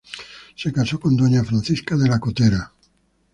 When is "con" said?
0.99-1.15